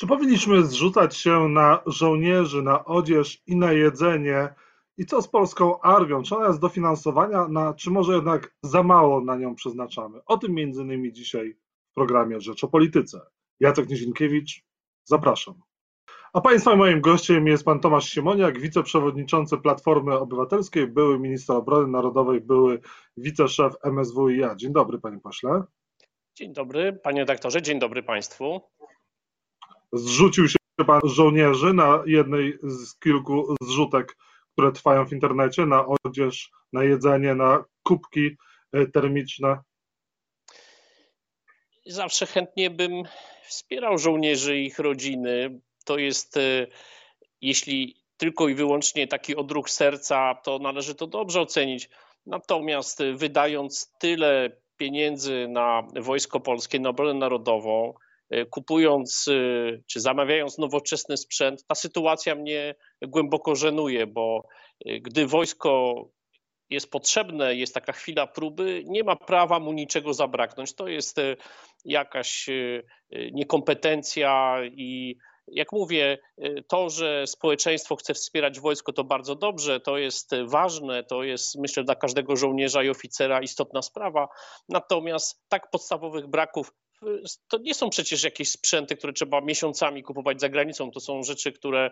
Czy 0.00 0.06
powinniśmy 0.06 0.64
zrzucać 0.64 1.16
się 1.16 1.48
na 1.48 1.82
żołnierzy, 1.86 2.62
na 2.62 2.84
odzież 2.84 3.42
i 3.46 3.56
na 3.56 3.72
jedzenie? 3.72 4.54
I 4.98 5.06
co 5.06 5.22
z 5.22 5.28
polską 5.28 5.80
armią? 5.80 6.22
Czy 6.22 6.36
ona 6.36 6.46
jest 6.46 6.60
dofinansowania, 6.60 7.48
na, 7.48 7.74
czy 7.74 7.90
może 7.90 8.12
jednak 8.12 8.54
za 8.62 8.82
mało 8.82 9.20
na 9.20 9.36
nią 9.36 9.54
przeznaczamy? 9.54 10.20
O 10.26 10.38
tym 10.38 10.54
między 10.54 10.82
innymi 10.82 11.12
dzisiaj 11.12 11.56
w 11.90 11.94
programie 11.94 12.40
Rzecz 12.40 12.64
o 12.64 12.68
Polityce. 12.68 13.20
Jacek 13.60 13.88
Nizinkiewicz, 13.88 14.64
zapraszam. 15.04 15.54
A 16.32 16.40
Państwa 16.40 16.76
moim 16.76 17.00
gościem 17.00 17.46
jest 17.46 17.64
Pan 17.64 17.80
Tomasz 17.80 18.10
Siemoniak, 18.10 18.60
wiceprzewodniczący 18.60 19.58
Platformy 19.58 20.18
Obywatelskiej, 20.18 20.86
były 20.86 21.18
minister 21.18 21.56
obrony 21.56 21.88
narodowej, 21.88 22.40
były 22.40 22.80
wiceszef 23.16 23.74
MSWiA. 23.84 24.54
Dzień 24.56 24.72
dobry 24.72 24.98
Panie 24.98 25.18
Pośle. 25.18 25.62
Dzień 26.34 26.52
dobry 26.52 26.92
Panie 26.92 27.20
redaktorze, 27.20 27.62
dzień 27.62 27.78
dobry 27.78 28.02
Państwu. 28.02 28.60
Zrzucił 29.92 30.48
się 30.48 30.56
Pan 30.86 31.00
żołnierzy 31.04 31.72
na 31.74 32.02
jednej 32.06 32.58
z 32.62 32.98
kilku 32.98 33.54
zrzutek, 33.62 34.16
które 34.52 34.72
trwają 34.72 35.06
w 35.06 35.12
internecie, 35.12 35.66
na 35.66 35.84
odzież, 36.04 36.50
na 36.72 36.84
jedzenie, 36.84 37.34
na 37.34 37.64
kubki 37.82 38.36
e, 38.72 38.86
termiczne. 38.86 39.58
Zawsze 41.86 42.26
chętnie 42.26 42.70
bym 42.70 43.02
wspierał 43.42 43.98
żołnierzy 43.98 44.58
i 44.58 44.66
ich 44.66 44.78
rodziny 44.78 45.60
to 45.84 45.98
jest, 45.98 46.36
e, 46.36 46.66
jeśli 47.40 47.96
tylko 48.16 48.48
i 48.48 48.54
wyłącznie 48.54 49.08
taki 49.08 49.36
odruch 49.36 49.70
serca, 49.70 50.34
to 50.34 50.58
należy 50.58 50.94
to 50.94 51.06
dobrze 51.06 51.40
ocenić. 51.40 51.88
Natomiast 52.26 53.00
e, 53.00 53.12
wydając 53.14 53.92
tyle 53.98 54.50
pieniędzy 54.76 55.48
na 55.48 55.82
Wojsko 56.00 56.40
Polskie, 56.40 56.80
na 56.80 56.88
obronę 56.88 57.14
narodową, 57.14 57.94
kupując 58.50 59.26
czy 59.86 60.00
zamawiając 60.00 60.58
nowoczesny 60.58 61.16
sprzęt, 61.16 61.66
ta 61.66 61.74
sytuacja 61.74 62.34
mnie 62.34 62.74
głęboko 63.02 63.54
żenuje, 63.54 64.06
bo 64.06 64.42
gdy 65.00 65.26
wojsko 65.26 65.94
jest 66.70 66.90
potrzebne, 66.90 67.54
jest 67.54 67.74
taka 67.74 67.92
chwila 67.92 68.26
próby, 68.26 68.82
nie 68.86 69.04
ma 69.04 69.16
prawa 69.16 69.60
mu 69.60 69.72
niczego 69.72 70.14
zabraknąć. 70.14 70.74
To 70.74 70.88
jest 70.88 71.16
jakaś 71.84 72.46
niekompetencja 73.32 74.56
i 74.64 75.16
jak 75.46 75.72
mówię, 75.72 76.18
to, 76.68 76.90
że 76.90 77.26
społeczeństwo 77.26 77.96
chce 77.96 78.14
wspierać 78.14 78.60
wojsko, 78.60 78.92
to 78.92 79.04
bardzo 79.04 79.34
dobrze, 79.34 79.80
to 79.80 79.98
jest 79.98 80.30
ważne, 80.44 81.04
to 81.04 81.22
jest 81.22 81.58
myślę 81.58 81.84
dla 81.84 81.94
każdego 81.94 82.36
żołnierza 82.36 82.82
i 82.82 82.88
oficera 82.88 83.40
istotna 83.42 83.82
sprawa. 83.82 84.28
Natomiast 84.68 85.42
tak 85.48 85.70
podstawowych 85.70 86.26
braków 86.26 86.72
to 87.48 87.58
nie 87.58 87.74
są 87.74 87.90
przecież 87.90 88.22
jakieś 88.22 88.50
sprzęty, 88.50 88.96
które 88.96 89.12
trzeba 89.12 89.40
miesiącami 89.40 90.02
kupować 90.02 90.40
za 90.40 90.48
granicą. 90.48 90.90
To 90.90 91.00
są 91.00 91.22
rzeczy, 91.22 91.52
które 91.52 91.90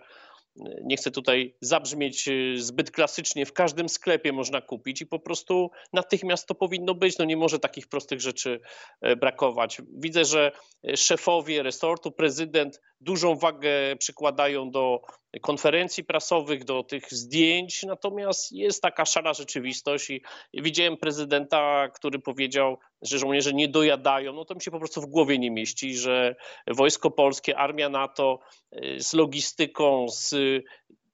nie 0.82 0.96
chcę 0.96 1.10
tutaj 1.10 1.54
zabrzmieć 1.60 2.28
y, 2.28 2.54
zbyt 2.58 2.90
klasycznie, 2.90 3.46
w 3.46 3.52
każdym 3.52 3.88
sklepie 3.88 4.32
można 4.32 4.60
kupić 4.60 5.00
i 5.00 5.06
po 5.06 5.18
prostu 5.18 5.70
natychmiast 5.92 6.46
to 6.46 6.54
powinno 6.54 6.94
być. 6.94 7.18
No 7.18 7.24
nie 7.24 7.36
może 7.36 7.58
takich 7.58 7.88
prostych 7.88 8.20
rzeczy 8.20 8.60
e, 9.00 9.16
brakować. 9.16 9.82
Widzę, 9.92 10.24
że 10.24 10.52
szefowie 10.96 11.62
resortu, 11.62 12.12
prezydent 12.12 12.80
dużą 13.00 13.36
wagę 13.36 13.96
przykładają 13.98 14.70
do 14.70 15.02
konferencji 15.42 16.04
prasowych, 16.04 16.64
do 16.64 16.82
tych 16.82 17.12
zdjęć, 17.12 17.82
natomiast 17.82 18.52
jest 18.52 18.82
taka 18.82 19.04
szara 19.04 19.34
rzeczywistość 19.34 20.10
i 20.52 20.62
widziałem 20.62 20.96
prezydenta, 20.96 21.88
który 21.88 22.18
powiedział, 22.18 22.78
że 23.02 23.18
żołnierze 23.18 23.52
nie 23.52 23.68
dojadają, 23.68 24.32
no 24.32 24.44
to 24.44 24.54
mi 24.54 24.62
się 24.62 24.70
po 24.70 24.78
prostu 24.78 25.00
w 25.00 25.06
głowie 25.06 25.38
nie 25.38 25.50
mieści, 25.50 25.96
że 25.96 26.36
Wojsko 26.66 27.10
Polskie, 27.10 27.58
Armia 27.58 27.88
NATO 27.88 28.38
y, 28.72 29.00
z 29.00 29.12
logistyką, 29.12 30.06
z 30.08 30.34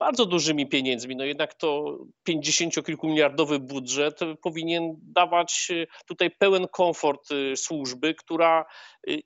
bardzo 0.05 0.27
dużymi 0.27 0.69
pieniędzmi, 0.69 1.16
no 1.16 1.24
jednak 1.24 1.55
to 1.55 1.98
50-kilkumiliardowy 2.28 3.58
budżet 3.58 4.20
powinien 4.42 4.95
dawać 5.02 5.67
y, 5.70 5.86
tutaj 6.06 6.30
pełen 6.30 6.67
komfort 6.73 7.30
y, 7.30 7.56
służby, 7.56 8.14
która 8.14 8.64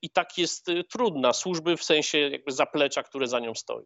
i 0.02 0.10
tak 0.10 0.38
jest 0.38 0.66
trudna, 0.90 1.32
służby 1.32 1.76
w 1.76 1.84
sensie 1.84 2.18
jakby 2.18 2.52
zaplecza, 2.52 3.02
które 3.02 3.28
za 3.28 3.40
nią 3.40 3.54
stoi. 3.54 3.84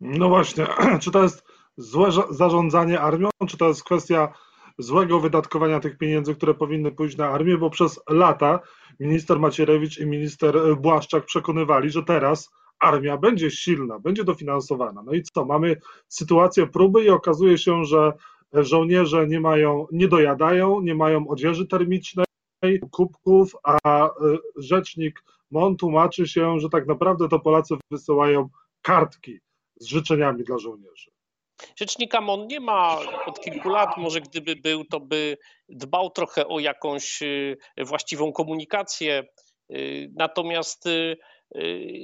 No 0.00 0.28
właśnie, 0.28 0.66
czy 1.02 1.10
to 1.10 1.22
jest 1.22 1.44
złe 1.76 2.10
zarządzanie 2.30 3.00
armią, 3.00 3.28
czy 3.48 3.56
to 3.56 3.68
jest 3.68 3.84
kwestia 3.84 4.32
złego 4.78 5.20
wydatkowania 5.20 5.80
tych 5.80 5.98
pieniędzy, 5.98 6.34
które 6.34 6.54
powinny 6.54 6.92
pójść 6.92 7.16
na 7.16 7.28
armię, 7.28 7.58
bo 7.58 7.70
przez 7.70 8.00
lata 8.10 8.60
minister 9.00 9.38
Macierewicz 9.38 9.98
i 9.98 10.06
minister 10.06 10.76
Błaszczak 10.76 11.24
przekonywali, 11.24 11.90
że 11.90 12.02
teraz 12.02 12.50
armia 12.80 13.16
będzie 13.16 13.50
silna, 13.50 13.98
będzie 13.98 14.24
dofinansowana. 14.24 15.02
No 15.02 15.12
i 15.12 15.22
co? 15.22 15.44
Mamy 15.44 15.76
sytuację 16.08 16.66
próby 16.66 17.04
i 17.04 17.10
okazuje 17.10 17.58
się, 17.58 17.84
że 17.84 18.12
żołnierze 18.52 19.26
nie 19.26 19.40
mają, 19.40 19.86
nie 19.92 20.08
dojadają, 20.08 20.80
nie 20.80 20.94
mają 20.94 21.28
odzieży 21.28 21.66
termicznej, 21.66 22.26
kubków, 22.90 23.52
a 23.62 24.06
y, 24.06 24.10
rzecznik 24.56 25.22
MON 25.50 25.76
tłumaczy 25.76 26.28
się, 26.28 26.60
że 26.60 26.68
tak 26.68 26.86
naprawdę 26.86 27.28
to 27.28 27.38
Polacy 27.38 27.74
wysyłają 27.90 28.48
kartki 28.82 29.40
z 29.76 29.86
życzeniami 29.86 30.44
dla 30.44 30.58
żołnierzy. 30.58 31.10
Rzecznika 31.76 32.20
MON 32.20 32.46
nie 32.46 32.60
ma 32.60 32.98
od 33.26 33.40
kilku 33.40 33.68
lat. 33.68 33.96
Może 33.96 34.20
gdyby 34.20 34.56
był, 34.56 34.84
to 34.84 35.00
by 35.00 35.36
dbał 35.68 36.10
trochę 36.10 36.48
o 36.48 36.60
jakąś 36.60 37.22
y, 37.22 37.56
właściwą 37.78 38.32
komunikację. 38.32 39.28
Y, 39.72 40.12
natomiast 40.16 40.88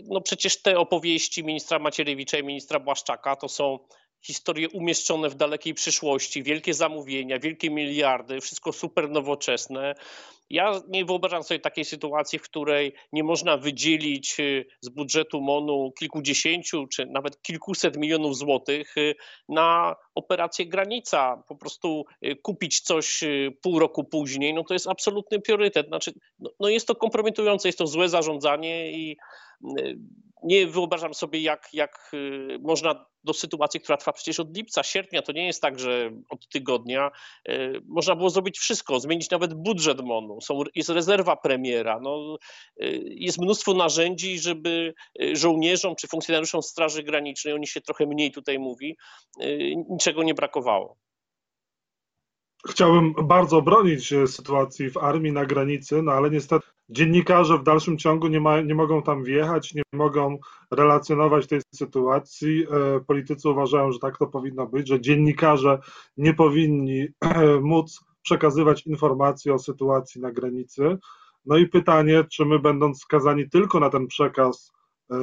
no 0.04 0.20
przecież 0.20 0.62
te 0.62 0.78
opowieści 0.78 1.44
ministra 1.44 1.78
Macierewicza 1.78 2.38
i 2.38 2.44
ministra 2.44 2.80
Błaszczaka 2.80 3.36
to 3.36 3.48
są 3.48 3.78
historie 4.22 4.68
umieszczone 4.68 5.28
w 5.30 5.34
dalekiej 5.34 5.74
przyszłości, 5.74 6.42
wielkie 6.42 6.74
zamówienia, 6.74 7.38
wielkie 7.38 7.70
miliardy, 7.70 8.40
wszystko 8.40 8.72
super 8.72 9.10
nowoczesne. 9.10 9.94
Ja 10.50 10.80
nie 10.88 11.04
wyobrażam 11.04 11.42
sobie 11.42 11.60
takiej 11.60 11.84
sytuacji, 11.84 12.38
w 12.38 12.42
której 12.42 12.92
nie 13.12 13.24
można 13.24 13.56
wydzielić 13.56 14.40
y, 14.40 14.66
z 14.80 14.88
budżetu 14.88 15.40
MONU 15.40 15.92
kilkudziesięciu 15.98 16.86
czy 16.86 17.06
nawet 17.06 17.42
kilkuset 17.42 17.96
milionów 17.96 18.36
złotych 18.36 18.96
y, 18.96 19.14
na 19.48 19.96
operację 20.14 20.66
granica. 20.66 21.42
Po 21.48 21.56
prostu 21.56 22.04
y, 22.26 22.36
kupić 22.36 22.80
coś 22.80 23.24
pół 23.62 23.78
roku 23.78 24.04
później, 24.04 24.54
no 24.54 24.64
to 24.64 24.74
jest 24.74 24.88
absolutny 24.88 25.40
priorytet. 25.40 25.86
Znaczy, 25.86 26.12
no, 26.38 26.50
no 26.60 26.68
jest 26.68 26.86
to 26.86 26.94
kompromitujące, 26.94 27.68
jest 27.68 27.78
to 27.78 27.86
złe 27.86 28.08
zarządzanie 28.08 28.92
i 28.92 29.16
nie 30.42 30.66
wyobrażam 30.66 31.14
sobie, 31.14 31.40
jak, 31.40 31.68
jak 31.72 32.10
y, 32.14 32.58
można 32.62 33.06
do 33.24 33.32
sytuacji, 33.32 33.80
która 33.80 33.96
trwa 33.96 34.12
przecież 34.12 34.40
od 34.40 34.56
lipca, 34.56 34.82
sierpnia, 34.82 35.22
to 35.22 35.32
nie 35.32 35.46
jest 35.46 35.62
tak, 35.62 35.78
że 35.78 36.10
od 36.28 36.48
tygodnia, 36.48 37.10
y, 37.48 37.80
można 37.86 38.16
było 38.16 38.30
zrobić 38.30 38.58
wszystko, 38.58 39.00
zmienić 39.00 39.30
nawet 39.30 39.54
budżet 39.54 40.00
MONU, 40.00 40.40
Są, 40.40 40.62
jest 40.74 40.88
rezerwa 40.88 41.36
premiera, 41.36 42.00
no, 42.02 42.36
y, 42.82 43.00
jest 43.04 43.38
mnóstwo 43.38 43.74
narzędzi, 43.74 44.38
żeby 44.38 44.94
żołnierzom 45.32 45.96
czy 45.96 46.08
funkcjonariuszom 46.08 46.62
Straży 46.62 47.02
Granicznej, 47.02 47.54
oni 47.54 47.66
się 47.66 47.80
trochę 47.80 48.06
mniej 48.06 48.32
tutaj 48.32 48.58
mówi, 48.58 48.96
niczego 49.90 50.22
nie 50.22 50.34
brakowało. 50.34 50.96
Chciałbym 52.68 53.12
bardzo 53.12 53.62
bronić 53.62 54.14
sytuacji 54.26 54.90
w 54.90 54.96
armii 54.96 55.32
na 55.32 55.46
granicy, 55.46 56.02
no 56.02 56.12
ale 56.12 56.30
niestety 56.30 56.66
dziennikarze 56.88 57.58
w 57.58 57.62
dalszym 57.62 57.98
ciągu 57.98 58.28
nie, 58.28 58.40
ma, 58.40 58.60
nie 58.60 58.74
mogą 58.74 59.02
tam 59.02 59.24
wjechać, 59.24 59.74
nie 59.74 59.82
mogą 59.92 60.38
relacjonować 60.70 61.46
tej 61.46 61.60
sytuacji. 61.74 62.66
E, 62.70 63.00
politycy 63.00 63.48
uważają, 63.48 63.92
że 63.92 63.98
tak 63.98 64.18
to 64.18 64.26
powinno 64.26 64.66
być, 64.66 64.88
że 64.88 65.00
dziennikarze 65.00 65.78
nie 66.16 66.34
powinni 66.34 67.08
e, 67.20 67.60
móc 67.60 68.00
przekazywać 68.22 68.86
informacji 68.86 69.50
o 69.50 69.58
sytuacji 69.58 70.20
na 70.20 70.32
granicy. 70.32 70.98
No 71.46 71.56
i 71.56 71.66
pytanie, 71.66 72.24
czy 72.30 72.44
my 72.44 72.58
będąc 72.58 73.00
skazani 73.00 73.50
tylko 73.50 73.80
na 73.80 73.90
ten 73.90 74.06
przekaz 74.06 74.72
e, 75.10 75.16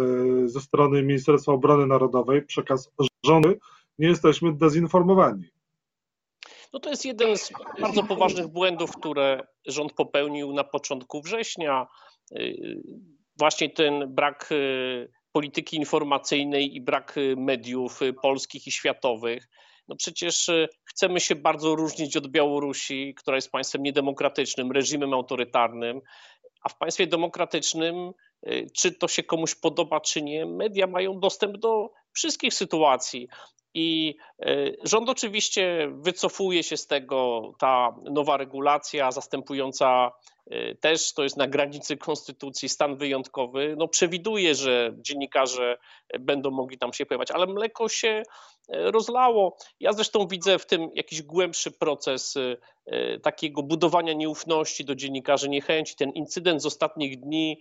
ze 0.46 0.62
strony 0.62 1.04
Ministerstwa 1.04 1.52
Obrony 1.52 1.88
Narodowej, 1.88 2.46
przekaz 2.46 2.92
rządu, 3.26 3.54
nie 4.00 4.08
jesteśmy 4.08 4.54
dezinformowani. 4.54 5.59
No 6.74 6.80
to 6.80 6.90
jest 6.90 7.06
jeden 7.06 7.38
z 7.38 7.52
bardzo 7.82 8.04
poważnych 8.04 8.48
błędów, 8.48 8.92
które 8.92 9.48
rząd 9.66 9.94
popełnił 9.94 10.54
na 10.54 10.64
początku 10.64 11.22
września. 11.22 11.88
Y, 12.40 12.82
właśnie 13.40 13.70
ten 13.70 14.16
brak 14.16 14.52
y, 14.52 15.12
polityki 15.32 15.78
informacyjnej 15.78 16.76
i 16.76 16.82
brak 16.82 17.18
y, 17.18 17.36
mediów 17.38 18.00
polskich 18.22 18.68
i 18.68 18.72
światowych. 18.72 19.48
No 19.88 19.96
przecież 19.96 20.50
chcemy 20.86 21.20
się 21.20 21.36
bardzo 21.36 21.76
różnić 21.76 22.18
od 22.18 22.28
Białorusi, 22.28 23.16
która 23.18 23.38
jest 23.38 23.52
państwem 23.52 23.84
niedemokratycznym, 23.84 24.72
reżimem 24.72 25.14
autorytarnym, 25.14 26.02
a 26.64 26.70
w 26.70 26.78
państwie 26.78 27.08
demokratycznym 27.08 28.12
czy 28.74 28.92
to 28.92 29.08
się 29.08 29.24
komuś 29.24 29.56
podoba, 29.56 30.02
czy 30.02 30.22
nie, 30.22 30.46
media 30.46 30.88
mają 30.88 31.20
dostęp 31.20 31.58
do 31.58 31.90
wszystkich 32.14 32.54
sytuacji. 32.54 33.28
I 33.74 34.16
rząd 34.84 35.10
oczywiście 35.10 35.92
wycofuje 35.94 36.64
się 36.64 36.78
z 36.78 36.88
tego, 36.88 37.52
ta 37.60 37.96
nowa 38.12 38.38
regulacja 38.38 39.12
zastępująca 39.12 40.12
też 40.80 41.14
to 41.14 41.24
jest 41.24 41.38
na 41.38 41.48
granicy 41.48 41.98
konstytucji 41.98 42.70
stan 42.70 42.98
wyjątkowy, 42.98 43.76
no 43.78 43.88
przewiduje, 43.88 44.56
że 44.56 44.94
dziennikarze 44.98 45.78
będą 46.20 46.52
mogli 46.52 46.78
tam 46.78 46.94
się 46.94 47.06
pojawiać, 47.06 47.32
ale 47.32 47.46
mleko 47.46 47.90
się 47.90 48.24
rozlało. 48.70 49.58
Ja 49.80 49.94
zresztą 49.94 50.28
widzę 50.28 50.60
w 50.60 50.66
tym 50.66 50.90
jakiś 50.94 51.22
głębszy 51.22 51.72
proces 51.72 52.38
e, 52.38 53.20
takiego 53.20 53.64
budowania 53.64 54.14
nieufności 54.14 54.86
do 54.86 54.96
dziennikarzy, 54.96 55.50
niechęci. 55.50 55.96
Ten 55.96 56.10
incydent 56.10 56.62
z 56.62 56.66
ostatnich 56.66 57.20
dni 57.20 57.60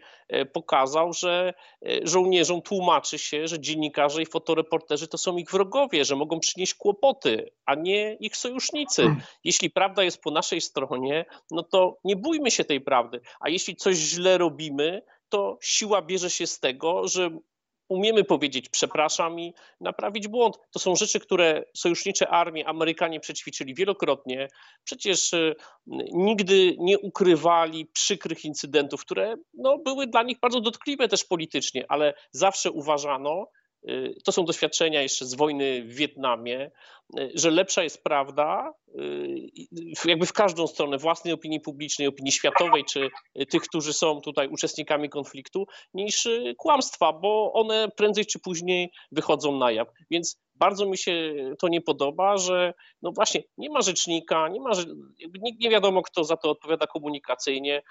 pokazał, 0.53 1.13
że 1.13 1.55
żołnierzom 2.03 2.63
tłumaczy 2.63 3.19
się, 3.19 3.49
że 3.49 3.61
dziennikarze 3.61 4.23
i 4.23 4.27
fotoreporterzy 4.27 5.09
to 5.09 5.19
są 5.19 5.37
ich 5.37 5.51
wrogowie, 5.51 6.05
że 6.05 6.17
mogą 6.17 6.41
przynieść 6.41 6.75
kłopoty, 6.75 7.51
a 7.67 7.75
nie 7.75 8.15
ich 8.15 8.37
sojusznicy. 8.37 9.03
Hmm. 9.03 9.21
Jeśli 9.45 9.71
prawda 9.71 10.03
jest 10.03 10.23
po 10.23 10.31
naszej 10.31 10.61
stronie, 10.61 11.25
no 11.51 11.63
to 11.63 11.99
nie 12.05 12.17
bójmy 12.17 12.51
się 12.51 12.65
tej 12.65 12.78
prawdy, 12.81 13.21
a 13.41 13.49
jeśli 13.49 13.77
coś 13.77 13.97
źle 13.97 14.39
robimy, 14.39 15.03
to 15.29 15.59
siła 15.63 16.03
bierze 16.03 16.31
się 16.31 16.47
z 16.47 16.61
tego, 16.61 17.09
że 17.09 17.31
umiemy 17.89 18.25
powiedzieć 18.25 18.69
przepraszam 18.69 19.41
i 19.41 19.55
naprawić 19.81 20.29
błąd. 20.29 20.59
To 20.71 20.79
są 20.79 20.97
rzeczy, 20.97 21.21
które 21.21 21.65
sojusznicze 21.75 22.29
armie 22.29 22.69
Amerykanie 22.69 23.21
przećwiczyli 23.21 23.75
wielokrotnie. 23.75 24.49
Przecież 24.85 25.33
y, 25.33 25.55
nigdy 26.13 26.77
nie 26.79 26.99
ukrywali 26.99 27.87
przykrych 27.87 28.45
incydentów, 28.45 29.01
które 29.01 29.37
no, 29.55 29.79
były 29.79 30.07
dla 30.07 30.23
nich 30.23 30.41
bardzo 30.41 30.61
dotkliwe 30.61 31.09
też 31.09 31.25
politycznie, 31.25 31.85
ale 31.89 32.15
zawsze 32.31 32.71
uważano, 32.71 33.47
to 34.25 34.33
są 34.33 34.45
doświadczenia 34.45 35.03
jeszcze 35.03 35.27
z 35.27 35.35
wojny 35.35 35.83
w 35.83 35.95
Wietnamie, 35.95 36.71
y, 37.19 37.31
że 37.35 37.51
lepsza 37.51 37.83
jest 37.83 38.03
prawda 38.03 38.73
jakby 40.05 40.27
w 40.27 40.33
każdą 40.33 40.67
stronę 40.67 40.99
własnej 40.99 41.35
opinii 41.35 41.61
publicznej, 41.61 42.09
opinii 42.09 42.33
światowej, 42.33 42.85
czy 42.85 43.09
tych, 43.51 43.63
którzy 43.63 43.93
są 43.93 44.21
tutaj 44.21 44.49
uczestnikami 44.49 45.09
konfliktu, 45.09 45.67
niż 45.95 46.29
kłamstwa, 46.57 47.13
bo 47.13 47.53
one 47.53 47.89
prędzej 47.97 48.27
czy 48.27 48.39
później 48.39 48.91
wychodzą 49.13 49.59
na 49.59 49.73
jaw. 49.73 49.89
Więc 50.11 50.41
bardzo 50.59 50.87
mi 50.87 50.99
się 50.99 51.35
to 51.59 51.69
nie 51.69 51.81
podoba, 51.81 52.37
że 52.37 52.75
no 53.03 53.13
właśnie 53.13 53.43
nie 53.59 53.71
ma 53.71 53.81
rzecznika, 53.81 54.49
nie 54.49 54.61
ma, 54.61 54.71
nie, 55.43 55.53
nie 55.61 55.71
wiadomo 55.71 56.03
kto 56.03 56.25
za 56.25 56.37
to 56.37 56.51
odpowiada 56.51 56.87
komunikacyjnie. 56.87 57.83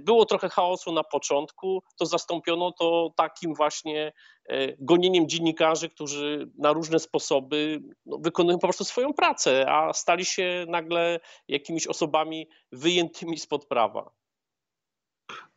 Było 0.00 0.24
trochę 0.24 0.48
chaosu 0.48 0.92
na 0.92 1.04
początku, 1.04 1.82
to 1.98 2.06
zastąpiono 2.06 2.72
to 2.72 3.10
takim 3.16 3.54
właśnie 3.54 4.12
e, 4.48 4.72
gonieniem 4.78 5.28
dziennikarzy, 5.28 5.88
którzy 5.88 6.50
na 6.58 6.72
różne 6.72 6.98
sposoby 6.98 7.80
no, 8.06 8.18
wykonują 8.20 8.58
po 8.58 8.66
prostu 8.66 8.84
swoją 8.84 9.12
pracę, 9.12 9.70
a 9.70 9.92
stali 9.92 10.24
się 10.24 10.64
nagle 10.68 11.20
jakimiś 11.48 11.86
osobami 11.86 12.48
wyjętymi 12.72 13.38
spod 13.38 13.66
prawa. 13.66 14.10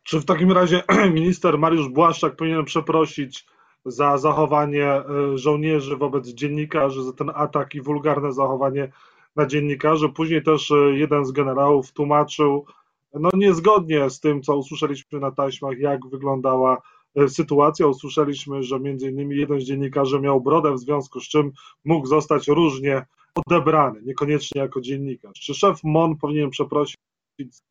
Czy 0.02 0.20
w 0.20 0.24
takim 0.24 0.52
razie 0.52 0.82
minister 1.20 1.58
Mariusz 1.58 1.88
Błaszczak 1.88 2.36
powinien 2.36 2.64
przeprosić 2.64 3.46
za 3.84 4.18
zachowanie 4.18 4.86
e, 4.86 5.04
żołnierzy 5.38 5.96
wobec 5.96 6.28
dziennikarzy, 6.28 7.02
za 7.02 7.12
ten 7.12 7.30
atak 7.34 7.74
i 7.74 7.80
wulgarne 7.80 8.32
zachowanie 8.32 8.92
na 9.36 9.46
dziennikarzy? 9.46 10.08
Później 10.08 10.42
też 10.42 10.70
e, 10.70 10.74
jeden 10.74 11.24
z 11.24 11.32
generałów 11.32 11.92
tłumaczył, 11.92 12.66
no 13.14 13.30
niezgodnie 13.34 14.10
z 14.10 14.20
tym, 14.20 14.42
co 14.42 14.56
usłyszeliśmy 14.56 15.20
na 15.20 15.30
taśmach, 15.30 15.78
jak 15.78 16.06
wyglądała 16.06 16.82
e, 17.16 17.28
sytuacja. 17.28 17.86
Usłyszeliśmy, 17.86 18.62
że 18.62 18.80
między 18.80 19.10
innymi 19.10 19.36
jeden 19.36 19.60
z 19.60 19.64
dziennikarzy 19.64 20.20
miał 20.20 20.40
brodę, 20.40 20.72
w 20.72 20.78
związku 20.78 21.20
z 21.20 21.28
czym 21.28 21.52
mógł 21.84 22.06
zostać 22.06 22.48
różnie 22.48 23.06
odebrany, 23.46 24.02
niekoniecznie 24.02 24.60
jako 24.60 24.80
dziennikarz. 24.80 25.40
Czy 25.40 25.54
szef 25.54 25.80
MON 25.84 26.16
powinien 26.16 26.50
przeprosić 26.50 26.96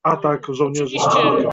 atak 0.03 0.47
żołnierzy? 0.49 0.97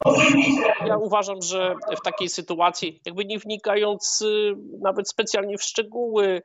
Oczywiście, 0.04 0.74
ja 0.86 0.96
uważam, 0.96 1.42
że 1.42 1.74
w 1.98 2.04
takiej 2.04 2.28
sytuacji, 2.28 3.00
jakby 3.06 3.24
nie 3.24 3.38
wnikając 3.38 4.22
y, 4.22 4.54
nawet 4.82 5.08
specjalnie 5.08 5.58
w 5.58 5.62
szczegóły, 5.62 6.42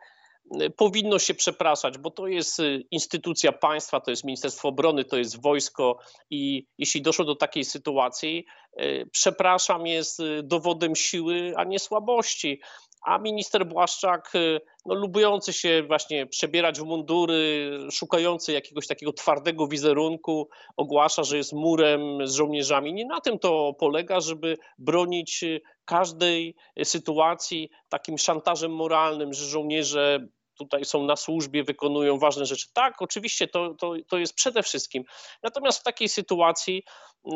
y, 0.62 0.70
powinno 0.70 1.20
się 1.20 1.34
przepraszać, 1.34 1.98
bo 1.98 2.12
to 2.12 2.28
jest 2.28 2.60
y, 2.60 2.84
instytucja 2.92 3.52
państwa, 3.52 4.00
to 4.00 4.12
jest 4.12 4.24
Ministerstwo 4.24 4.68
Obrony, 4.68 5.06
to 5.06 5.18
jest 5.18 5.42
wojsko 5.42 6.00
i 6.30 6.68
jeśli 6.78 7.02
doszło 7.02 7.26
do 7.26 7.36
takiej 7.36 7.64
sytuacji, 7.64 8.46
przepraszam 9.12 9.88
jest 9.88 10.22
dowodem 10.44 10.96
siły, 10.96 11.54
a 11.58 11.64
nie 11.64 11.80
słabości 11.80 12.62
a 13.06 13.18
minister 13.18 13.68
Błaszczak, 13.68 14.36
y, 14.36 14.62
no, 14.86 14.96
lubujący 14.96 15.54
się 15.54 15.84
właśnie 15.88 16.28
przebierać 16.28 16.80
w 16.80 16.84
mundury, 16.84 17.70
szukający 17.92 18.54
jakiegoś 18.54 18.88
takiego 18.88 19.14
twardego 19.14 19.68
wizerunku, 19.68 20.50
ogłasza, 20.78 21.24
że 21.24 21.38
jest 21.38 21.54
murem 21.54 22.28
z 22.28 22.34
żołnierzami. 22.34 22.94
Nie 22.94 23.06
na 23.06 23.22
tym 23.22 23.40
to 23.40 23.74
polega, 23.80 24.20
żeby 24.20 24.58
bronić 24.78 25.44
y, 25.44 25.62
każdej 25.86 26.56
sytuacji 26.84 27.70
takim 27.90 28.18
szantażem 28.18 28.76
moralnym, 28.76 29.34
że 29.34 29.46
żołnierze 29.46 30.28
tutaj 30.64 30.86
są 30.86 31.04
na 31.04 31.16
służbie, 31.16 31.64
wykonują 31.64 32.18
ważne 32.18 32.46
rzeczy. 32.46 32.68
Tak, 32.74 33.02
oczywiście 33.02 33.48
to, 33.48 33.74
to, 33.74 33.94
to 34.08 34.18
jest 34.18 34.34
przede 34.34 34.64
wszystkim. 34.64 35.04
Natomiast 35.44 35.80
w 35.80 35.84
takiej 35.84 36.10
sytuacji 36.10 36.84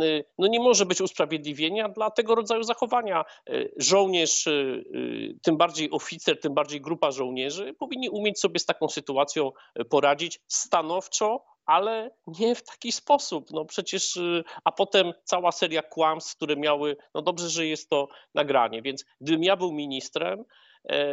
y, 0.04 0.26
no 0.38 0.48
nie 0.48 0.60
może 0.60 0.86
być 0.86 1.02
usprawiedliwienia 1.02 1.90
dla 1.90 2.12
tego 2.12 2.36
rodzaju 2.36 2.64
zachowania. 2.64 3.26
Y, 3.50 3.74
żołnierz, 3.78 4.48
y, 4.48 5.38
tym 5.42 5.58
bardziej 5.58 5.92
oficer, 5.92 6.40
tym 6.40 6.54
bardziej 6.54 6.82
grupa 6.82 7.12
żołnierzy 7.12 7.74
powinni 7.74 8.10
umieć 8.10 8.40
sobie 8.40 8.60
z 8.60 8.66
taką 8.66 8.90
sytuacją 8.90 9.52
poradzić 9.90 10.40
stanowczo, 10.48 11.46
ale 11.66 12.12
nie 12.28 12.56
w 12.56 12.64
taki 12.64 12.92
sposób. 12.92 13.52
No 13.52 13.66
przecież, 13.66 14.20
a 14.64 14.72
potem 14.72 15.14
cała 15.24 15.52
seria 15.52 15.82
kłamstw, 15.82 16.36
które 16.36 16.56
miały, 16.56 16.98
no 17.14 17.22
dobrze, 17.22 17.50
że 17.50 17.68
jest 17.68 17.90
to 17.90 18.08
nagranie, 18.34 18.82
więc 18.82 19.06
gdybym 19.22 19.44
ja 19.44 19.56
był 19.56 19.72
ministrem, 19.72 20.46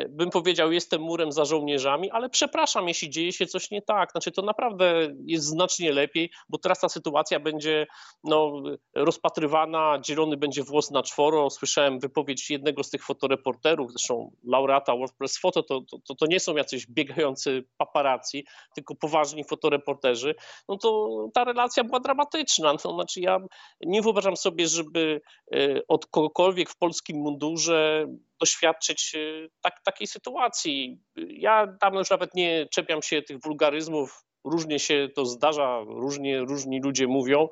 bym 0.08 0.30
powiedział, 0.30 0.72
jestem 0.72 1.02
murem 1.02 1.32
za 1.32 1.44
żołnierzami, 1.44 2.10
ale 2.10 2.28
przepraszam, 2.28 2.88
jeśli 2.88 3.10
dzieje 3.10 3.32
się 3.32 3.46
coś 3.46 3.70
nie 3.70 3.82
tak. 3.82 4.10
Znaczy, 4.10 4.32
to 4.32 4.42
naprawdę 4.42 5.14
jest 5.26 5.46
znacznie 5.46 5.92
lepiej, 5.92 6.30
bo 6.48 6.58
teraz 6.58 6.80
ta 6.80 6.88
sytuacja 6.88 7.40
będzie 7.40 7.86
no, 8.24 8.62
rozpatrywana, 8.94 9.98
dzielony 10.04 10.36
będzie 10.36 10.62
włos 10.62 10.90
na 10.90 11.02
czworo. 11.02 11.50
Słyszałem 11.50 12.00
wypowiedź 12.00 12.50
jednego 12.50 12.84
z 12.84 12.90
tych 12.90 13.04
fotoreporterów, 13.04 13.92
zresztą 13.92 14.30
laureata 14.44 14.96
WordPress 14.96 15.38
Photo, 15.38 15.62
to, 15.62 15.80
to, 16.06 16.14
to 16.14 16.26
nie 16.26 16.40
są 16.40 16.56
jacyś 16.56 16.86
biegający 16.86 17.64
paparazzi, 17.76 18.46
tylko 18.74 18.94
poważni 18.94 19.44
fotoreporterzy. 19.44 20.34
No 20.68 20.76
to 20.76 21.08
ta 21.34 21.44
relacja 21.44 21.84
była 21.84 22.00
dramatyczna. 22.00 22.74
No, 22.84 22.94
znaczy, 22.94 23.20
ja 23.20 23.38
nie 23.80 24.02
wyobrażam 24.02 24.36
sobie, 24.36 24.66
żeby 24.66 25.20
e, 25.54 25.80
od 25.88 26.06
kogokolwiek 26.06 26.70
w 26.70 26.78
polskim 26.78 27.16
mundurze 27.16 28.06
doświadczyć 28.42 29.14
e, 29.14 29.18
tak, 29.60 29.82
takiej 29.84 30.06
sytuacji. 30.06 31.00
Ja 31.16 31.66
tam 31.80 31.94
już 31.94 32.10
nawet 32.10 32.34
nie 32.34 32.66
czepiam 32.66 33.02
się 33.02 33.22
tych 33.22 33.42
wulgaryzmów, 33.42 34.24
różnie 34.44 34.78
się 34.78 35.08
to 35.14 35.26
zdarza, 35.26 35.80
różnie 35.86 36.40
różni 36.40 36.80
ludzie 36.80 37.06
mówią. 37.06 37.48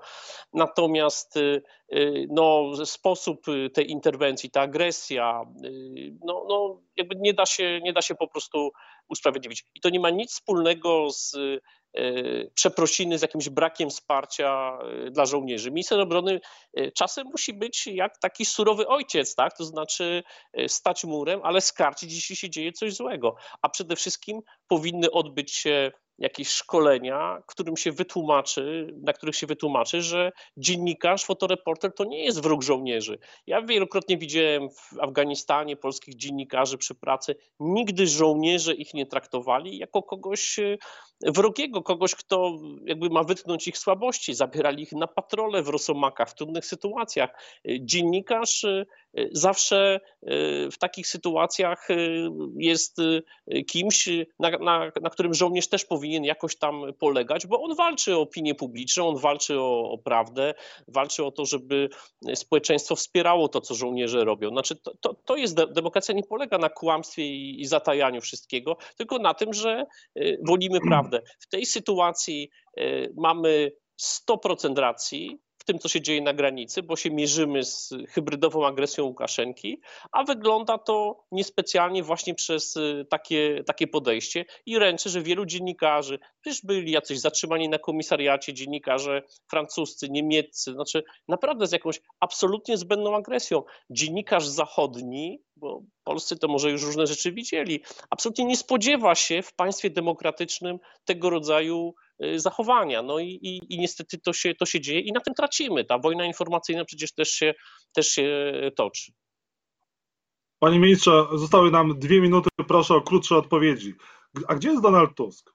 Natomiast 0.52 1.36
e, 1.36 1.60
no, 2.28 2.72
sposób 2.84 3.46
tej 3.74 3.90
interwencji, 3.90 4.50
ta 4.50 4.60
agresja, 4.60 5.42
no, 6.24 6.46
no, 6.48 6.80
jakby 6.96 7.16
nie 7.16 7.34
da, 7.34 7.46
się, 7.46 7.80
nie 7.82 7.92
da 7.92 8.02
się 8.02 8.14
po 8.14 8.28
prostu 8.28 8.70
usprawiedliwić. 9.08 9.64
I 9.74 9.80
to 9.80 9.90
nie 9.90 10.00
ma 10.00 10.10
nic 10.10 10.32
wspólnego 10.32 11.10
z 11.10 11.36
przeprosiny 12.54 13.18
z 13.18 13.22
jakimś 13.22 13.48
brakiem 13.48 13.90
wsparcia 13.90 14.78
dla 15.10 15.26
żołnierzy. 15.26 15.70
Minister 15.70 16.00
obrony 16.00 16.40
czasem 16.96 17.26
musi 17.26 17.52
być 17.54 17.86
jak 17.86 18.18
taki 18.18 18.44
surowy 18.44 18.86
ojciec, 18.86 19.34
tak? 19.34 19.56
to 19.56 19.64
znaczy 19.64 20.22
stać 20.66 21.04
murem, 21.04 21.40
ale 21.42 21.60
skarcić, 21.60 22.14
jeśli 22.14 22.36
się 22.36 22.50
dzieje 22.50 22.72
coś 22.72 22.94
złego. 22.94 23.36
A 23.62 23.68
przede 23.68 23.96
wszystkim 23.96 24.40
powinny 24.68 25.10
odbyć 25.10 25.52
się 25.52 25.92
jakieś 26.18 26.48
szkolenia, 26.48 27.42
którym 27.46 27.76
się 27.76 27.92
wytłumaczy, 27.92 28.94
na 29.02 29.12
których 29.12 29.36
się 29.36 29.46
wytłumaczy, 29.46 30.02
że 30.02 30.32
dziennikarz, 30.56 31.24
fotoreporter 31.24 31.79
to 31.88 32.04
nie 32.04 32.24
jest 32.24 32.42
wróg 32.42 32.62
żołnierzy. 32.62 33.18
Ja 33.46 33.62
wielokrotnie 33.62 34.18
widziałem 34.18 34.70
w 34.70 35.00
Afganistanie 35.00 35.76
polskich 35.76 36.16
dziennikarzy 36.16 36.78
przy 36.78 36.94
pracy, 36.94 37.36
nigdy 37.60 38.06
żołnierze 38.06 38.74
ich 38.74 38.94
nie 38.94 39.06
traktowali 39.06 39.78
jako 39.78 40.02
kogoś 40.02 40.58
e, 40.58 40.78
wrogiego, 41.22 41.82
kogoś, 41.82 42.14
kto 42.14 42.58
jakby 42.84 43.10
ma 43.10 43.24
wytknąć 43.24 43.68
ich 43.68 43.78
słabości. 43.78 44.34
Zabierali 44.34 44.82
ich 44.82 44.92
na 44.92 45.06
patrole 45.06 45.62
w 45.62 45.68
Rosomakach, 45.68 46.30
w 46.30 46.34
trudnych 46.34 46.66
sytuacjach. 46.66 47.30
E, 47.68 47.80
dziennikarz 47.80 48.64
e, 48.64 48.86
zawsze 49.32 50.00
w 50.72 50.78
takich 50.78 51.06
sytuacjach 51.06 51.88
jest 52.56 52.96
kimś, 53.68 54.08
na, 54.38 54.50
na, 54.50 54.92
na, 55.02 55.10
którym 55.10 55.34
żołnierz 55.34 55.68
też 55.68 55.84
powinien 55.84 56.24
jakoś 56.24 56.56
tam 56.56 56.82
polegać, 56.98 57.46
bo 57.46 57.62
on 57.62 57.74
walczy 57.74 58.16
o 58.16 58.20
opinię 58.20 58.54
publiczną, 58.54 59.08
on 59.08 59.16
walczy 59.16 59.60
o, 59.60 59.90
o 59.90 59.98
prawdę, 59.98 60.54
walczy 60.88 61.24
o 61.24 61.30
to, 61.30 61.44
żeby 61.44 61.88
społeczeństwo 62.34 62.96
wspierało 62.96 63.48
to, 63.48 63.60
co 63.60 63.74
żołnierze 63.74 64.24
robią. 64.24 64.50
Znaczy, 64.50 64.76
to, 64.76 64.94
to, 65.00 65.14
to 65.14 65.36
jest, 65.36 65.54
demokracja 65.54 66.14
nie 66.14 66.22
polega 66.22 66.58
na 66.58 66.68
kłamstwie 66.68 67.26
i, 67.26 67.60
i 67.60 67.66
zatajaniu 67.66 68.20
wszystkiego, 68.20 68.76
tylko 68.96 69.18
na 69.18 69.34
tym, 69.34 69.52
że 69.52 69.84
wolimy 70.46 70.78
prawdę. 70.88 71.20
W 71.40 71.48
tej 71.48 71.66
sytuacji 71.66 72.50
mamy 73.16 73.72
100% 74.00 74.78
racji, 74.78 75.38
tym, 75.70 75.78
co 75.78 75.88
się 75.88 76.00
dzieje 76.00 76.22
na 76.22 76.32
granicy, 76.32 76.82
bo 76.82 76.96
się 76.96 77.10
mierzymy 77.10 77.64
z 77.64 77.94
hybrydową 78.08 78.66
agresją 78.66 79.04
Łukaszenki, 79.04 79.80
a 80.12 80.24
wygląda 80.24 80.78
to 80.78 81.24
niespecjalnie 81.32 82.02
właśnie 82.02 82.34
przez 82.34 82.76
y, 82.76 83.06
takie, 83.10 83.62
takie 83.66 83.86
podejście 83.86 84.44
i 84.66 84.78
ręczę, 84.78 85.10
że 85.10 85.22
wielu 85.22 85.46
dziennikarzy, 85.46 86.18
przecież 86.40 86.62
byli 86.64 86.92
jacyś 86.92 87.20
zatrzymani 87.20 87.68
na 87.68 87.78
komisariacie 87.78 88.54
dziennikarze 88.54 89.22
francuscy, 89.50 90.10
niemieccy, 90.10 90.72
znaczy 90.72 91.04
naprawdę 91.28 91.66
z 91.66 91.72
jakąś 91.72 92.00
absolutnie 92.20 92.76
zbędną 92.76 93.16
agresją. 93.16 93.62
Dziennikarz 93.90 94.46
zachodni, 94.46 95.42
bo 95.56 95.82
Polscy 96.04 96.36
to 96.36 96.48
może 96.48 96.70
już 96.70 96.82
różne 96.82 97.06
rzeczy 97.06 97.32
widzieli, 97.32 97.80
absolutnie 98.10 98.44
nie 98.44 98.56
spodziewa 98.56 99.14
się 99.14 99.42
w 99.42 99.54
państwie 99.54 99.90
demokratycznym 99.90 100.78
tego 101.04 101.30
rodzaju 101.30 101.94
zachowania. 102.36 103.02
No 103.02 103.18
i, 103.18 103.28
i, 103.28 103.74
i, 103.74 103.78
niestety 103.78 104.18
to 104.18 104.32
się, 104.32 104.54
to 104.54 104.66
się 104.66 104.80
dzieje 104.80 105.00
i 105.00 105.12
na 105.12 105.20
tym 105.20 105.34
tracimy. 105.34 105.84
Ta 105.84 105.98
wojna 105.98 106.24
informacyjna 106.24 106.84
przecież 106.84 107.12
też 107.12 107.30
się, 107.30 107.54
też 107.92 108.08
się 108.08 108.52
toczy. 108.76 109.12
Panie 110.58 110.78
ministrze, 110.78 111.26
zostały 111.34 111.70
nam 111.70 111.98
dwie 111.98 112.20
minuty. 112.20 112.48
Proszę 112.68 112.94
o 112.94 113.00
krótsze 113.00 113.36
odpowiedzi. 113.36 113.94
A 114.48 114.54
gdzie 114.54 114.68
jest 114.68 114.82
Donald 114.82 115.14
Tusk? 115.16 115.54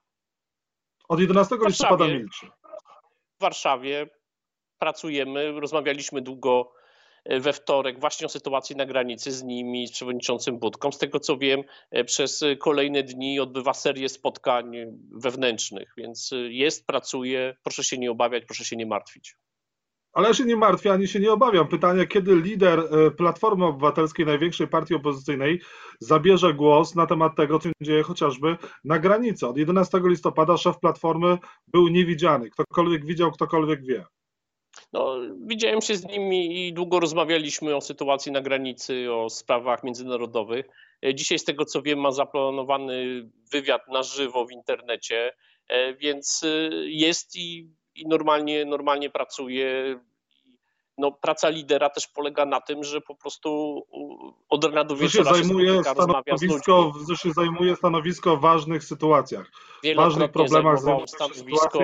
Od 1.08 1.20
11 1.20 1.56
listopada 1.66 2.08
milczy. 2.08 2.46
W 3.38 3.40
Warszawie 3.40 4.10
pracujemy, 4.78 5.60
rozmawialiśmy 5.60 6.22
długo 6.22 6.72
we 7.40 7.52
wtorek 7.52 8.00
właśnie 8.00 8.26
o 8.26 8.28
sytuacji 8.28 8.76
na 8.76 8.86
granicy 8.86 9.32
z 9.32 9.42
nimi, 9.42 9.88
z 9.88 9.92
przewodniczącym 9.92 10.58
Budką. 10.58 10.92
Z 10.92 10.98
tego 10.98 11.20
co 11.20 11.36
wiem, 11.36 11.62
e, 11.90 12.04
przez 12.04 12.44
kolejne 12.58 13.02
dni 13.02 13.40
odbywa 13.40 13.74
serię 13.74 14.08
spotkań 14.08 14.76
wewnętrznych, 15.12 15.92
więc 15.96 16.32
e, 16.32 16.36
jest, 16.36 16.86
pracuje. 16.86 17.56
Proszę 17.62 17.84
się 17.84 17.98
nie 17.98 18.10
obawiać, 18.10 18.44
proszę 18.44 18.64
się 18.64 18.76
nie 18.76 18.86
martwić. 18.86 19.36
Ale 20.12 20.28
ja 20.28 20.34
się 20.34 20.44
nie 20.44 20.56
martwię, 20.56 20.92
ani 20.92 21.08
się 21.08 21.20
nie 21.20 21.32
obawiam. 21.32 21.68
Pytanie, 21.68 22.06
kiedy 22.06 22.36
lider 22.36 22.78
e, 22.78 23.10
Platformy 23.10 23.64
Obywatelskiej, 23.64 24.26
największej 24.26 24.68
partii 24.68 24.94
opozycyjnej, 24.94 25.60
zabierze 26.00 26.54
głos 26.54 26.94
na 26.94 27.06
temat 27.06 27.36
tego, 27.36 27.58
co 27.58 27.68
się 27.68 27.74
dzieje 27.82 28.02
chociażby 28.02 28.56
na 28.84 28.98
granicy. 28.98 29.46
Od 29.46 29.56
11 29.56 30.00
listopada 30.04 30.56
szef 30.56 30.78
Platformy 30.78 31.38
był 31.66 31.88
niewidziany. 31.88 32.50
Ktokolwiek 32.50 33.06
widział, 33.06 33.32
ktokolwiek 33.32 33.84
wie. 33.84 34.04
No, 34.92 35.16
widziałem 35.46 35.82
się 35.82 35.96
z 35.96 36.04
nimi 36.04 36.66
i 36.66 36.72
długo 36.72 37.00
rozmawialiśmy 37.00 37.76
o 37.76 37.80
sytuacji 37.80 38.32
na 38.32 38.40
granicy, 38.40 39.12
o 39.12 39.30
sprawach 39.30 39.84
międzynarodowych. 39.84 40.66
E, 41.04 41.14
dzisiaj, 41.14 41.38
z 41.38 41.44
tego 41.44 41.64
co 41.64 41.82
wiem, 41.82 42.00
ma 42.00 42.12
zaplanowany 42.12 43.28
wywiad 43.52 43.88
na 43.88 44.02
żywo 44.02 44.46
w 44.46 44.52
internecie, 44.52 45.32
e, 45.68 45.94
więc 45.94 46.42
e, 46.44 46.70
jest 46.84 47.36
i, 47.36 47.70
i 47.94 48.08
normalnie, 48.08 48.64
normalnie 48.64 49.10
pracuje 49.10 50.00
no, 50.98 51.12
praca 51.12 51.48
lidera 51.48 51.90
też 51.90 52.08
polega 52.08 52.46
na 52.46 52.60
tym, 52.60 52.84
że 52.84 53.00
po 53.00 53.14
prostu 53.14 53.82
od 54.48 54.64
rana 54.64 54.84
do 54.84 54.96
wieczora 54.96 55.30
się 55.30 55.44
zajmuje 55.44 55.82
stanowisko, 55.84 56.92
że 57.08 57.16
się 57.16 57.32
zajmuje 57.32 57.76
stanowisko 57.76 58.36
w 58.36 58.40
ważnych 58.40 58.84
sytuacjach, 58.84 59.50
ważnych 59.96 60.30
problemach 60.30 60.78
stanowisko, 61.06 61.80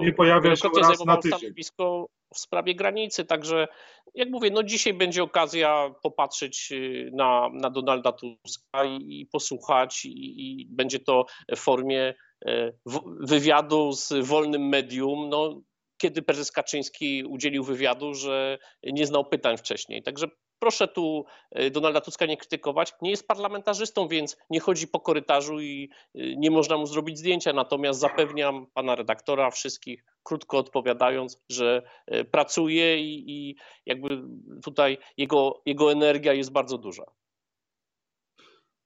nie 0.00 0.12
pojawia 0.12 0.56
się 0.56 0.68
raz 0.82 1.04
na 1.04 1.16
tydzień. 1.16 1.38
stanowisko 1.38 2.06
w 2.34 2.38
sprawie 2.38 2.74
granicy, 2.74 3.24
także 3.24 3.68
jak 4.14 4.30
mówię, 4.30 4.50
no 4.50 4.62
dzisiaj 4.62 4.94
będzie 4.94 5.22
okazja 5.22 5.94
popatrzeć 6.02 6.68
y, 6.72 7.10
na, 7.14 7.48
na 7.52 7.70
Donalda 7.70 8.12
Tuska 8.12 8.84
i, 8.84 9.20
i 9.20 9.26
posłuchać 9.26 10.04
i, 10.04 10.62
i 10.62 10.66
będzie 10.70 10.98
to 10.98 11.26
w 11.56 11.58
formie 11.58 12.14
e, 12.46 12.72
wywiadu 13.20 13.92
z 13.92 14.12
wolnym 14.22 14.68
medium. 14.68 15.28
No, 15.28 15.60
kiedy 15.98 16.22
prezes 16.22 16.52
Kaczyński 16.52 17.24
udzielił 17.24 17.64
wywiadu, 17.64 18.14
że 18.14 18.58
nie 18.82 19.06
znał 19.06 19.24
pytań 19.24 19.56
wcześniej. 19.56 20.02
Także 20.02 20.28
proszę 20.58 20.88
tu 20.88 21.24
e, 21.50 21.70
Donalda 21.70 22.00
Tuska 22.00 22.26
nie 22.26 22.36
krytykować. 22.36 22.92
Nie 23.02 23.10
jest 23.10 23.28
parlamentarzystą, 23.28 24.08
więc 24.08 24.36
nie 24.50 24.60
chodzi 24.60 24.88
po 24.88 25.00
korytarzu 25.00 25.60
i 25.60 25.90
e, 26.14 26.36
nie 26.36 26.50
można 26.50 26.76
mu 26.76 26.86
zrobić 26.86 27.18
zdjęcia. 27.18 27.52
Natomiast 27.52 28.00
zapewniam 28.00 28.66
pana 28.74 28.94
redaktora, 28.94 29.50
wszystkich, 29.50 30.04
krótko 30.22 30.58
odpowiadając, 30.58 31.42
że 31.48 31.82
e, 32.06 32.24
pracuje 32.24 32.98
i, 33.00 33.24
i 33.30 33.56
jakby 33.86 34.22
tutaj 34.64 34.98
jego, 35.16 35.62
jego 35.66 35.92
energia 35.92 36.32
jest 36.32 36.52
bardzo 36.52 36.78
duża. 36.78 37.04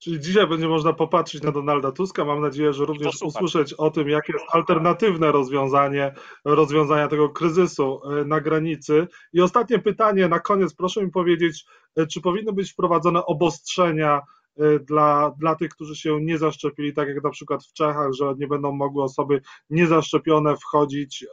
Czyli 0.02 0.20
dzisiaj 0.20 0.46
będzie 0.46 0.68
można 0.68 0.92
popatrzeć 0.92 1.42
na 1.42 1.52
Donalda 1.52 1.92
Tuska. 1.92 2.24
Mam 2.24 2.40
nadzieję, 2.40 2.72
że 2.72 2.84
również 2.84 3.22
usłyszeć 3.22 3.72
o 3.72 3.90
tym, 3.90 4.08
jakie 4.08 4.32
jest 4.32 4.44
alternatywne 4.48 5.32
rozwiązanie 5.32 6.14
rozwiązania 6.44 7.08
tego 7.08 7.28
kryzysu 7.28 8.00
e, 8.04 8.24
na 8.24 8.40
granicy. 8.40 9.06
I 9.32 9.40
ostatnie 9.40 9.78
pytanie 9.78 10.28
na 10.28 10.40
koniec. 10.40 10.74
Proszę 10.74 11.04
mi 11.04 11.10
powiedzieć, 11.10 11.64
e, 11.96 12.06
czy 12.06 12.20
powinny 12.20 12.52
być 12.52 12.72
wprowadzone 12.72 13.26
obostrzenia 13.26 14.20
e, 14.56 14.78
dla, 14.78 15.32
dla 15.38 15.54
tych, 15.54 15.70
którzy 15.70 15.96
się 15.96 16.20
nie 16.20 16.38
zaszczepili, 16.38 16.92
tak 16.92 17.08
jak 17.08 17.24
na 17.24 17.30
przykład 17.30 17.64
w 17.64 17.72
Czechach, 17.72 18.12
że 18.12 18.34
nie 18.38 18.46
będą 18.46 18.72
mogły 18.72 19.02
osoby 19.02 19.40
niezaszczepione 19.70 20.56
wchodzić 20.56 21.26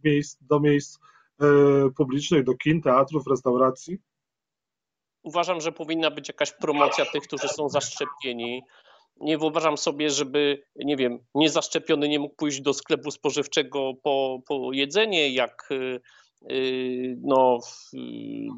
w 0.00 0.04
miejsc, 0.04 0.38
do 0.40 0.60
miejsc 0.60 0.98
publicznych, 1.96 2.44
do 2.44 2.54
kin, 2.54 2.82
teatrów, 2.82 3.26
restauracji? 3.26 3.98
Uważam, 5.26 5.60
że 5.60 5.72
powinna 5.72 6.10
być 6.10 6.28
jakaś 6.28 6.52
promocja 6.52 7.04
tych, 7.04 7.22
którzy 7.22 7.48
są 7.48 7.68
zaszczepieni. 7.68 8.62
Nie 9.20 9.38
wyobrażam 9.38 9.78
sobie, 9.78 10.10
żeby, 10.10 10.62
nie 10.76 10.96
wiem, 10.96 11.18
niezaszczepiony 11.34 12.08
nie 12.08 12.18
mógł 12.18 12.34
pójść 12.34 12.60
do 12.60 12.72
sklepu 12.74 13.10
spożywczego 13.10 13.92
po, 14.02 14.38
po 14.46 14.72
jedzenie, 14.72 15.28
jak 15.30 15.68
Y, 16.50 17.18
no, 17.22 17.58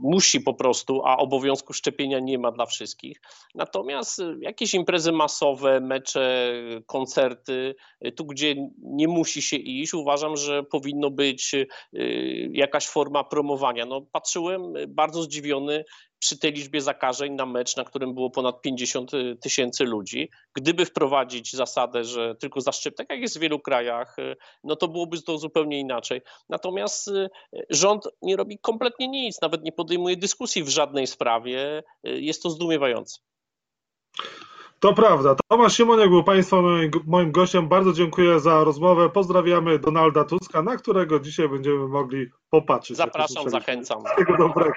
musi 0.02 0.40
po 0.40 0.54
prostu, 0.54 1.02
a 1.04 1.16
obowiązku 1.16 1.72
szczepienia 1.72 2.20
nie 2.20 2.38
ma 2.38 2.52
dla 2.52 2.66
wszystkich. 2.66 3.20
Natomiast 3.54 4.22
jakieś 4.40 4.74
imprezy 4.74 5.12
masowe, 5.12 5.80
mecze, 5.80 6.52
koncerty, 6.86 7.74
tu 8.16 8.24
gdzie 8.24 8.54
nie 8.82 9.08
musi 9.08 9.42
się 9.42 9.56
iść, 9.56 9.94
uważam, 9.94 10.36
że 10.36 10.62
powinno 10.62 11.10
być 11.10 11.54
y, 11.54 11.66
jakaś 12.52 12.88
forma 12.88 13.24
promowania. 13.24 13.86
No, 13.86 14.00
patrzyłem 14.12 14.72
bardzo 14.88 15.22
zdziwiony 15.22 15.84
przy 16.18 16.38
tej 16.38 16.52
liczbie 16.52 16.80
zakażeń 16.80 17.32
na 17.32 17.46
mecz, 17.46 17.76
na 17.76 17.84
którym 17.84 18.14
było 18.14 18.30
ponad 18.30 18.60
50 18.60 19.10
tysięcy 19.42 19.84
ludzi. 19.84 20.30
Gdyby 20.54 20.84
wprowadzić 20.84 21.56
zasadę, 21.56 22.04
że 22.04 22.34
tylko 22.34 22.60
zaszczep, 22.60 22.96
tak 22.96 23.10
jak 23.10 23.20
jest 23.20 23.38
w 23.38 23.40
wielu 23.40 23.60
krajach, 23.60 24.16
no 24.64 24.76
to 24.76 24.88
byłoby 24.88 25.22
to 25.22 25.38
zupełnie 25.38 25.80
inaczej. 25.80 26.20
Natomiast 26.48 27.10
rząd 27.70 28.08
nie 28.22 28.36
robi 28.36 28.58
kompletnie 28.58 29.08
nic, 29.08 29.40
nawet 29.40 29.62
nie 29.62 29.72
podejmuje 29.72 30.16
dyskusji 30.16 30.62
w 30.62 30.68
żadnej 30.68 31.06
sprawie. 31.06 31.82
Jest 32.04 32.42
to 32.42 32.50
zdumiewające. 32.50 33.20
To 34.80 34.94
prawda. 34.94 35.36
Tomasz 35.48 35.76
Siemoniak 35.76 36.08
był 36.08 36.24
Państwa 36.24 36.56
moim 37.06 37.32
gościem. 37.32 37.68
Bardzo 37.68 37.92
dziękuję 37.92 38.40
za 38.40 38.64
rozmowę. 38.64 39.10
Pozdrawiamy 39.10 39.78
Donalda 39.78 40.24
Tuska, 40.24 40.62
na 40.62 40.76
którego 40.76 41.20
dzisiaj 41.20 41.48
będziemy 41.48 41.88
mogli 41.88 42.26
popatrzeć. 42.50 42.96
Zapraszam, 42.96 43.50
zachęcam. 43.50 44.04
Wszystkiego 44.04 44.38
dobrego. 44.38 44.72